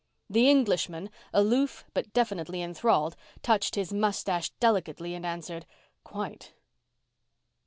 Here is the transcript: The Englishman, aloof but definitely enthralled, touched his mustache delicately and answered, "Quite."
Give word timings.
The 0.31 0.49
Englishman, 0.49 1.11
aloof 1.31 1.85
but 1.93 2.11
definitely 2.11 2.63
enthralled, 2.63 3.15
touched 3.43 3.75
his 3.75 3.93
mustache 3.93 4.49
delicately 4.59 5.13
and 5.13 5.23
answered, 5.27 5.67
"Quite." 6.03 6.53